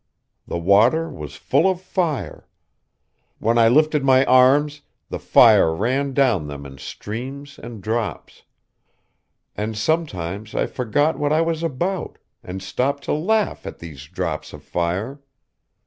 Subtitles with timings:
[0.47, 2.47] The water was full of fire.
[3.37, 8.41] When I lifted my arms, the fire ran down them in streams and drops.
[9.55, 14.53] And sometimes I forgot what I was about, and stopped to laugh at these drops
[14.53, 15.19] of fire.